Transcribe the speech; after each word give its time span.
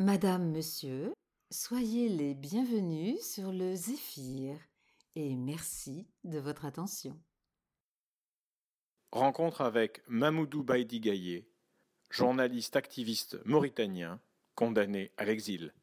Madame, 0.00 0.52
Monsieur, 0.52 1.12
soyez 1.50 2.08
les 2.08 2.32
bienvenus 2.32 3.20
sur 3.20 3.50
le 3.50 3.74
Zéphyr 3.74 4.56
et 5.16 5.34
merci 5.34 6.06
de 6.22 6.38
votre 6.38 6.64
attention. 6.64 7.20
Rencontre 9.10 9.60
avec 9.60 10.02
Mamoudou 10.06 10.62
Baïdi 10.62 11.00
Gaye, 11.00 11.48
journaliste 12.10 12.76
activiste 12.76 13.44
mauritanien 13.44 14.20
condamné 14.54 15.10
à 15.16 15.24
l'exil. 15.24 15.74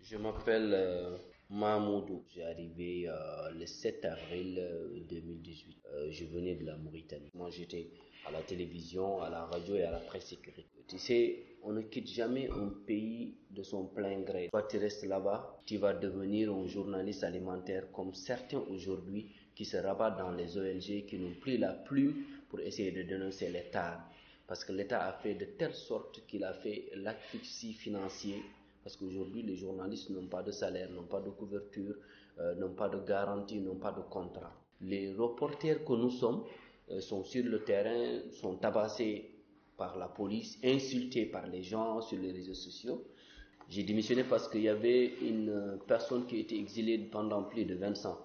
Je 0.00 0.16
m'appelle 0.16 1.20
euh, 1.50 1.54
Mahmoudou. 1.54 2.24
J'ai 2.34 2.44
arrivé 2.44 3.08
euh, 3.08 3.50
le 3.58 3.66
7 3.66 4.04
avril 4.04 4.62
2018. 5.08 5.76
Euh, 5.92 6.08
je 6.10 6.24
venais 6.24 6.54
de 6.54 6.64
la 6.64 6.76
Mauritanie. 6.76 7.30
Moi, 7.34 7.50
j'étais 7.50 7.90
à 8.26 8.30
la 8.30 8.42
télévision, 8.42 9.20
à 9.20 9.30
la 9.30 9.44
radio 9.44 9.76
et 9.76 9.82
à 9.82 9.90
la 9.90 9.98
presse 9.98 10.32
écrite. 10.32 10.66
Tu 10.88 10.98
sais, 10.98 11.44
on 11.62 11.72
ne 11.72 11.82
quitte 11.82 12.08
jamais 12.08 12.48
un 12.50 12.68
pays 12.86 13.36
de 13.50 13.62
son 13.62 13.86
plein 13.86 14.20
gré. 14.20 14.48
Toi, 14.50 14.62
tu 14.68 14.78
restes 14.78 15.04
là-bas, 15.06 15.60
tu 15.64 15.78
vas 15.78 15.94
devenir 15.94 16.52
un 16.52 16.66
journaliste 16.66 17.24
alimentaire 17.24 17.90
comme 17.92 18.12
certains 18.14 18.62
aujourd'hui 18.70 19.30
qui 19.54 19.64
se 19.64 19.76
rabattent 19.76 20.18
dans 20.18 20.32
les 20.32 20.58
ONG, 20.58 21.06
qui 21.06 21.18
n'ont 21.18 21.34
plus 21.40 21.56
la 21.58 21.72
plume 21.72 22.24
pour 22.48 22.60
essayer 22.60 22.92
de 22.92 23.02
dénoncer 23.02 23.48
l'État. 23.48 24.04
Parce 24.46 24.64
que 24.64 24.72
l'État 24.72 25.06
a 25.06 25.12
fait 25.14 25.34
de 25.34 25.44
telle 25.44 25.74
sorte 25.74 26.26
qu'il 26.26 26.44
a 26.44 26.52
fait 26.52 26.90
l'asphyxie 26.94 27.72
financier 27.72 28.42
parce 28.84 28.96
qu'aujourd'hui, 28.96 29.42
les 29.42 29.56
journalistes 29.56 30.10
n'ont 30.10 30.26
pas 30.26 30.42
de 30.42 30.52
salaire, 30.52 30.90
n'ont 30.90 31.06
pas 31.06 31.20
de 31.20 31.30
couverture, 31.30 31.94
euh, 32.38 32.54
n'ont 32.56 32.74
pas 32.74 32.90
de 32.90 32.98
garantie, 32.98 33.58
n'ont 33.58 33.76
pas 33.76 33.92
de 33.92 34.02
contrat. 34.02 34.52
Les 34.82 35.10
reporters 35.14 35.82
que 35.84 35.92
nous 35.94 36.10
sommes 36.10 36.44
euh, 36.90 37.00
sont 37.00 37.24
sur 37.24 37.44
le 37.44 37.64
terrain, 37.64 38.20
sont 38.32 38.56
tabassés 38.56 39.30
par 39.78 39.96
la 39.96 40.06
police, 40.06 40.58
insultés 40.62 41.24
par 41.24 41.46
les 41.46 41.62
gens 41.62 42.02
sur 42.02 42.18
les 42.18 42.30
réseaux 42.30 42.54
sociaux. 42.54 43.02
J'ai 43.70 43.84
démissionné 43.84 44.22
parce 44.22 44.48
qu'il 44.48 44.60
y 44.60 44.68
avait 44.68 45.14
une 45.22 45.78
personne 45.86 46.26
qui 46.26 46.38
était 46.40 46.58
exilée 46.58 46.98
pendant 46.98 47.42
plus 47.44 47.64
de 47.64 47.74
20 47.74 48.04
ans. 48.04 48.18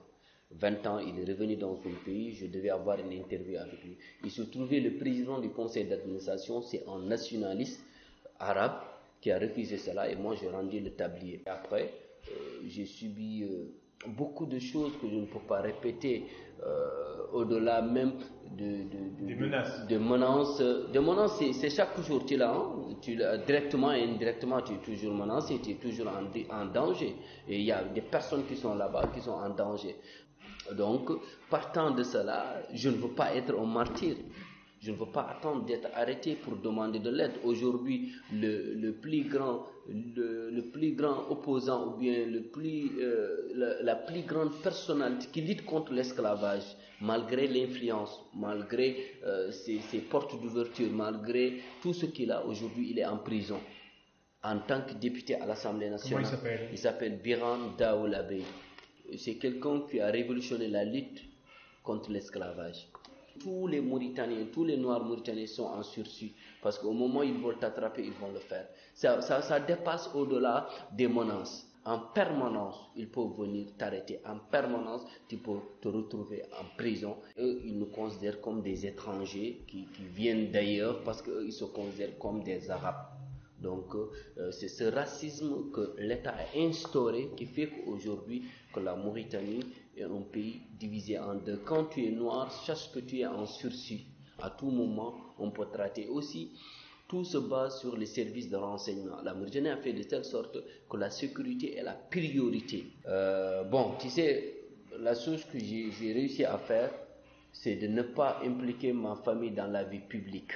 20 0.52 0.88
ans, 0.88 1.00
il 1.00 1.17
est 1.20 1.31
revenu 1.31 1.55
dans 1.55 1.76
son 1.76 1.92
pays, 2.03 2.33
je 2.33 2.48
devais 2.48 2.70
avoir 2.70 3.00
une 3.00 3.14
interview 3.14 3.58
avec 3.58 3.81
lui. 3.83 3.98
Il 4.26 4.31
se 4.31 4.42
trouvait 4.42 4.81
le 4.81 4.98
président 4.98 5.39
du 5.39 5.50
conseil 5.52 5.86
d'administration, 5.86 6.61
c'est 6.61 6.83
un 6.88 7.00
nationaliste 7.00 7.81
arabe 8.39 8.81
qui 9.22 9.31
a 9.31 9.39
refusé 9.39 9.78
cela 9.78 10.09
et 10.09 10.16
moi 10.16 10.36
j'ai 10.39 10.50
rendu 10.50 10.80
le 10.80 10.92
tablier. 10.92 11.42
Après, 11.45 11.94
euh, 12.30 12.62
j'ai 12.67 12.86
subi 12.86 13.44
euh, 13.44 13.73
beaucoup 14.08 14.45
de 14.45 14.59
choses 14.59 14.94
que 15.02 15.08
je 15.09 15.16
ne 15.16 15.26
peux 15.26 15.39
pas 15.48 15.61
répéter 15.61 16.26
euh, 16.64 17.28
au-delà 17.34 17.81
même 17.81 18.14
de, 18.58 18.84
de, 19.28 19.36
menaces. 19.36 19.88
De 19.88 19.98
menaces, 19.98 20.59
de 20.59 21.00
menaces 21.00 21.42
c'est 21.53 21.70
chaque 21.70 22.00
jour 22.02 22.26
tu 22.26 22.38
l'as, 22.38 22.52
hein. 22.52 22.95
tu 23.02 23.16
directement 23.45 23.92
et 23.92 24.03
indirectement 24.03 24.61
tu 24.61 24.73
es 24.73 24.78
toujours 24.78 25.14
menacé, 25.14 25.59
tu 25.64 25.72
es 25.72 25.76
toujours 25.76 26.08
en, 26.08 26.56
en 26.56 26.66
danger. 26.66 27.16
Et 27.48 27.59
il 27.59 27.66
y 27.66 27.72
a 27.72 27.83
des 27.83 28.02
personnes 28.02 28.45
qui 28.45 28.56
sont 28.56 28.76
là-bas 28.76 29.09
qui 29.14 29.22
sont 29.22 29.31
en 29.31 29.50
danger. 29.50 29.95
Donc, 30.76 31.09
partant 31.50 31.92
de 31.92 32.04
cela, 32.04 32.61
je 32.73 32.89
ne 32.89 32.98
veux 32.98 33.09
pas 33.09 33.33
être 33.36 33.58
un 33.58 33.66
martyr. 33.66 34.16
Je 34.81 34.91
ne 34.91 34.95
veux 34.95 35.08
pas 35.08 35.27
attendre 35.30 35.66
d'être 35.66 35.89
arrêté 35.94 36.35
pour 36.35 36.55
demander 36.55 36.99
de 36.99 37.09
l'aide. 37.09 37.33
Aujourd'hui, 37.44 38.13
le, 38.31 38.73
le, 38.75 38.94
plus 38.94 39.23
grand, 39.25 39.66
le, 39.89 40.49
le, 40.49 40.61
plus 40.71 40.94
grand 40.94 41.30
opposant 41.30 41.88
ou 41.88 41.97
bien 41.97 42.25
le 42.25 42.44
plus, 42.44 42.91
euh, 43.02 43.81
la, 43.81 43.95
plus 43.95 44.21
grande 44.21 44.53
personnalité 44.61 45.27
qui 45.33 45.41
lutte 45.41 45.66
contre 45.66 45.91
l'esclavage, 45.91 46.63
malgré 47.02 47.47
l'influence, 47.47 48.21
malgré 48.33 48.95
euh, 49.25 49.52
ses, 49.52 49.80
ses, 49.80 49.99
portes 49.99 50.39
d'ouverture, 50.41 50.89
malgré 50.91 51.55
tout 51.81 51.93
ce 51.93 52.05
qu'il 52.05 52.31
a 52.31 52.45
aujourd'hui, 52.45 52.91
il 52.91 52.99
est 52.99 53.05
en 53.05 53.17
prison. 53.17 53.59
En 54.41 54.59
tant 54.59 54.81
que 54.81 54.93
député 54.93 55.36
à 55.36 55.45
l'Assemblée 55.45 55.89
nationale. 55.89 56.23
Comment 56.23 56.33
il 56.33 56.38
s'appelle? 56.38 56.69
Il 56.71 56.77
s'appelle 56.77 57.19
Biran 57.21 57.58
Daoulabey. 57.77 58.43
C'est 59.17 59.36
quelqu'un 59.36 59.81
qui 59.91 59.99
a 59.99 60.08
révolutionné 60.08 60.69
la 60.69 60.86
lutte 60.86 61.21
contre 61.83 62.09
l'esclavage 62.11 62.88
tous 63.39 63.67
les 63.67 63.82
Mauritaniens, 63.82 64.45
tous 64.52 64.66
les 64.66 64.77
Noirs 64.77 65.04
Mauritaniens 65.04 65.48
sont 65.48 65.66
en 65.66 65.83
sursis. 65.83 66.33
Parce 66.61 66.77
qu'au 66.77 66.92
moment 66.92 67.22
où 67.22 67.23
ils 67.23 67.38
vont 67.38 67.54
t'attraper, 67.54 68.04
ils 68.05 68.14
vont 68.14 68.32
le 68.32 68.39
faire. 68.39 68.67
Ça, 68.94 69.22
ça, 69.22 69.42
ça 69.42 69.60
dépasse 69.60 70.10
au-delà 70.14 70.67
des 70.92 71.08
menaces. 71.08 71.66
En 71.86 71.99
permanence, 72.14 72.76
ils 72.95 73.08
peuvent 73.10 73.32
venir 73.38 73.67
t'arrêter. 73.78 74.20
En 74.26 74.38
permanence, 74.52 75.02
tu 75.28 75.38
peux 75.38 75.60
te 75.82 75.88
retrouver 75.88 76.44
en 76.60 76.66
prison. 76.78 77.16
Eux, 77.39 77.61
ils 77.64 77.78
nous 77.80 77.88
considèrent 77.88 78.42
comme 78.42 78.61
des 78.61 78.86
étrangers 78.86 79.64
qui, 79.67 79.86
qui 79.86 80.04
viennent 80.04 80.52
d'ailleurs 80.52 81.04
parce 81.04 81.22
qu'ils 81.22 81.54
se 81.54 81.64
considèrent 81.66 82.17
comme 82.20 82.44
des 82.44 82.70
Arabes. 82.70 83.18
Donc, 83.61 83.93
euh, 83.95 84.52
c'est 84.52 84.67
ce 84.70 84.86
racisme 84.86 85.71
que 85.71 85.95
l'État 85.97 86.31
a 86.36 86.58
instauré 86.58 87.30
qui 87.36 87.45
fait 87.45 87.67
qu'aujourd'hui, 87.67 88.43
que 88.73 88.80
la 88.80 88.95
Mauritanie 88.95 89.65
est 89.97 90.03
un 90.03 90.21
pays 90.31 90.61
divisé 90.80 91.20
en 91.20 91.36
deux. 91.36 91.58
Quand 91.65 91.86
tu 91.86 92.05
es 92.05 92.11
noir, 92.11 92.52
sache 92.52 92.92
que 92.92 92.99
tu 92.99 93.19
es 93.19 93.25
en 93.25 93.45
sursis. 93.45 94.05
À 94.42 94.49
tout 94.49 94.69
moment, 94.69 95.15
on 95.37 95.52
peut 95.52 95.67
traiter 95.71 96.08
aussi. 96.08 96.52
Tout 97.08 97.25
se 97.25 97.37
base 97.37 97.80
sur 97.80 97.98
les 97.98 98.05
services 98.05 98.49
de 98.49 98.55
renseignement. 98.55 99.21
La 99.23 99.33
Mauritanie 99.33 99.69
a 99.69 99.77
fait 99.77 99.93
de 99.93 100.03
telle 100.03 100.23
sorte 100.23 100.58
que 100.89 100.98
la 100.98 101.09
sécurité 101.09 101.75
est 101.75 101.83
la 101.83 101.93
priorité. 101.93 102.86
Euh, 103.08 103.64
bon, 103.64 103.93
tu 103.99 104.09
sais, 104.09 104.59
la 104.99 105.15
chose 105.15 105.43
que 105.45 105.58
j'ai 105.59 106.14
réussi 106.14 106.45
à 106.45 106.58
faire, 106.58 106.92
c'est 107.52 107.75
de 107.75 107.87
ne 107.87 108.03
pas 108.03 108.39
impliquer 108.43 108.93
ma 108.93 109.15
famille 109.15 109.52
dans 109.52 109.67
la 109.67 109.83
vie 109.83 109.99
publique. 109.99 110.52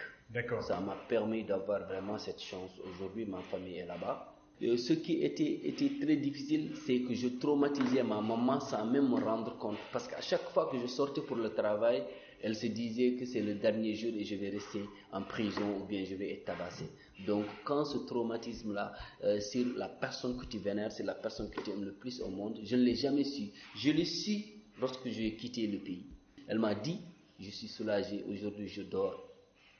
Ça 0.61 0.79
m'a 0.79 0.95
permis 1.07 1.43
d'avoir 1.43 1.85
vraiment 1.85 2.17
cette 2.17 2.41
chance. 2.41 2.71
Aujourd'hui, 2.89 3.23
ma 3.23 3.41
famille 3.43 3.77
est 3.77 3.85
là-bas. 3.85 4.33
Euh, 4.63 4.77
ce 4.77 4.93
qui 4.93 5.23
était, 5.23 5.61
était 5.63 5.91
très 6.01 6.15
difficile, 6.15 6.71
c'est 6.87 7.01
que 7.01 7.13
je 7.13 7.27
traumatisais 7.27 8.01
ma 8.01 8.19
maman 8.19 8.59
sans 8.59 8.83
même 8.83 9.09
me 9.09 9.23
rendre 9.23 9.55
compte. 9.59 9.77
Parce 9.91 10.07
qu'à 10.07 10.21
chaque 10.21 10.49
fois 10.49 10.69
que 10.71 10.79
je 10.79 10.87
sortais 10.87 11.21
pour 11.21 11.35
le 11.35 11.53
travail, 11.53 12.03
elle 12.41 12.55
se 12.55 12.65
disait 12.65 13.13
que 13.13 13.25
c'est 13.25 13.41
le 13.41 13.53
dernier 13.53 13.93
jour 13.93 14.11
et 14.17 14.23
je 14.23 14.33
vais 14.33 14.49
rester 14.49 14.81
en 15.11 15.21
prison 15.21 15.77
ou 15.79 15.85
bien 15.85 16.03
je 16.03 16.15
vais 16.15 16.31
être 16.31 16.45
tabassé. 16.45 16.85
Donc 17.27 17.45
quand 17.63 17.85
ce 17.85 17.99
traumatisme-là, 17.99 18.93
euh, 19.23 19.39
sur 19.39 19.67
la 19.77 19.87
personne 19.87 20.35
que 20.37 20.45
tu 20.47 20.57
vénères, 20.57 20.91
c'est 20.91 21.03
la 21.03 21.13
personne 21.13 21.51
que 21.51 21.61
tu 21.61 21.69
aimes 21.69 21.85
le 21.85 21.93
plus 21.93 22.21
au 22.21 22.29
monde, 22.29 22.57
je 22.63 22.75
ne 22.75 22.81
l'ai 22.81 22.95
jamais 22.95 23.23
su. 23.23 23.51
Je 23.75 23.91
l'ai 23.91 24.05
su 24.05 24.45
lorsque 24.81 25.07
j'ai 25.09 25.35
quitté 25.35 25.67
le 25.67 25.77
pays. 25.77 26.07
Elle 26.47 26.57
m'a 26.57 26.73
dit, 26.73 27.01
je 27.39 27.51
suis 27.51 27.67
soulagé, 27.67 28.25
aujourd'hui 28.27 28.67
je 28.67 28.81
dors 28.81 29.32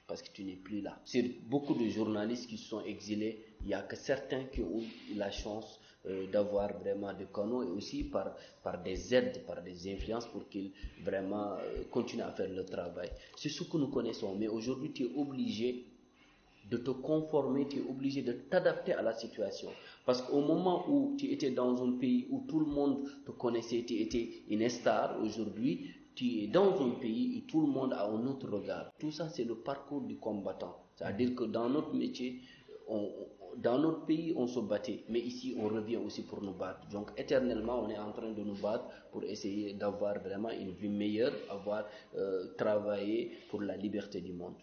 parce 0.07 0.21
que 0.21 0.29
tu 0.33 0.43
n'es 0.43 0.55
plus 0.55 0.81
là. 0.81 0.99
Sur 1.05 1.23
beaucoup 1.45 1.73
de 1.75 1.87
journalistes 1.89 2.47
qui 2.47 2.57
sont 2.57 2.83
exilés, 2.83 3.45
il 3.61 3.67
n'y 3.67 3.73
a 3.73 3.81
que 3.81 3.95
certains 3.95 4.45
qui 4.45 4.61
ont 4.61 4.79
eu 4.79 5.15
la 5.15 5.31
chance 5.31 5.79
euh, 6.05 6.27
d'avoir 6.27 6.77
vraiment 6.79 7.13
des 7.13 7.27
canaux 7.33 7.63
et 7.63 7.67
aussi 7.71 8.03
par, 8.03 8.35
par 8.61 8.83
des 8.83 9.15
aides, 9.15 9.45
par 9.47 9.61
des 9.63 9.93
influences 9.93 10.27
pour 10.27 10.49
qu'ils 10.49 10.71
vraiment 11.01 11.53
euh, 11.53 11.83
continuent 11.89 12.23
à 12.23 12.31
faire 12.31 12.49
le 12.49 12.65
travail. 12.65 13.09
C'est 13.37 13.49
ce 13.49 13.63
que 13.63 13.77
nous 13.77 13.87
connaissons. 13.87 14.35
Mais 14.35 14.49
aujourd'hui, 14.49 14.91
tu 14.91 15.03
es 15.03 15.11
obligé 15.15 15.85
de 16.69 16.77
te 16.77 16.91
conformer, 16.91 17.67
tu 17.67 17.77
es 17.79 17.81
obligé 17.89 18.21
de 18.21 18.33
t'adapter 18.33 18.93
à 18.93 19.01
la 19.01 19.13
situation. 19.13 19.69
Parce 20.05 20.21
qu'au 20.21 20.41
moment 20.41 20.85
où 20.89 21.15
tu 21.17 21.27
étais 21.27 21.51
dans 21.51 21.81
un 21.81 21.93
pays 21.93 22.27
où 22.29 22.45
tout 22.47 22.59
le 22.59 22.65
monde 22.65 23.09
te 23.25 23.31
connaissait, 23.31 23.83
tu 23.87 23.95
étais 23.95 24.43
une 24.49 24.67
star, 24.69 25.21
aujourd'hui, 25.21 25.89
tu 26.15 26.43
es 26.43 26.47
dans 26.47 26.81
un 26.85 26.91
pays 26.91 27.37
où 27.37 27.49
tout 27.49 27.61
le 27.61 27.67
monde 27.67 27.93
a 27.93 28.05
un 28.05 28.27
autre 28.27 28.47
regard. 28.49 28.91
Tout 28.99 29.11
ça, 29.11 29.29
c'est 29.29 29.43
le 29.43 29.55
parcours 29.55 30.01
du 30.01 30.17
combattant. 30.17 30.77
C'est-à-dire 30.95 31.35
que 31.35 31.45
dans 31.45 31.69
notre 31.69 31.93
métier, 31.93 32.41
dans 33.57 33.77
notre 33.79 34.05
pays, 34.05 34.33
on 34.35 34.47
se 34.47 34.59
battait, 34.59 35.03
mais 35.09 35.19
ici, 35.19 35.55
on 35.59 35.67
revient 35.67 35.97
aussi 35.97 36.23
pour 36.23 36.41
nous 36.41 36.53
battre. 36.53 36.87
Donc, 36.89 37.11
éternellement, 37.17 37.83
on 37.83 37.89
est 37.89 37.97
en 37.97 38.11
train 38.11 38.31
de 38.31 38.41
nous 38.43 38.55
battre 38.55 38.85
pour 39.11 39.23
essayer 39.23 39.73
d'avoir 39.73 40.19
vraiment 40.19 40.49
une 40.49 40.71
vie 40.71 40.89
meilleure, 40.89 41.33
avoir 41.49 41.85
euh, 42.15 42.53
travaillé 42.57 43.31
pour 43.49 43.61
la 43.61 43.77
liberté 43.77 44.21
du 44.21 44.33
monde. 44.33 44.55